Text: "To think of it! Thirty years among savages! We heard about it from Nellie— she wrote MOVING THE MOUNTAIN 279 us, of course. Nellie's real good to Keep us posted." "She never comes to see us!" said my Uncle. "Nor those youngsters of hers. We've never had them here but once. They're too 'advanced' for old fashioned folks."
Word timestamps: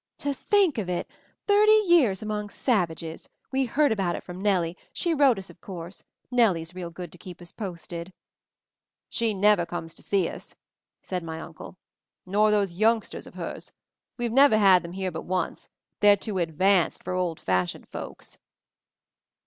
"To 0.17 0.33
think 0.33 0.79
of 0.79 0.89
it! 0.89 1.07
Thirty 1.45 1.79
years 1.85 2.23
among 2.23 2.49
savages! 2.49 3.29
We 3.51 3.65
heard 3.65 3.91
about 3.91 4.15
it 4.15 4.23
from 4.23 4.41
Nellie— 4.41 4.75
she 4.93 5.13
wrote 5.13 5.37
MOVING 5.37 5.43
THE 5.43 5.57
MOUNTAIN 5.61 5.91
279 6.31 6.61
us, 6.63 6.71
of 6.71 6.71
course. 6.71 6.71
Nellie's 6.71 6.73
real 6.73 6.89
good 6.89 7.11
to 7.11 7.17
Keep 7.19 7.39
us 7.39 7.51
posted." 7.51 8.13
"She 9.09 9.35
never 9.35 9.67
comes 9.67 9.93
to 9.93 10.01
see 10.01 10.27
us!" 10.27 10.55
said 11.03 11.21
my 11.23 11.39
Uncle. 11.39 11.77
"Nor 12.25 12.49
those 12.49 12.73
youngsters 12.73 13.27
of 13.27 13.35
hers. 13.35 13.73
We've 14.17 14.33
never 14.33 14.57
had 14.57 14.81
them 14.81 14.93
here 14.93 15.11
but 15.11 15.21
once. 15.21 15.69
They're 15.99 16.17
too 16.17 16.39
'advanced' 16.39 17.03
for 17.03 17.13
old 17.13 17.39
fashioned 17.39 17.87
folks." 17.87 18.39